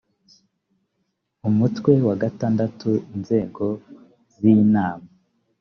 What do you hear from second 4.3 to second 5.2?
z inama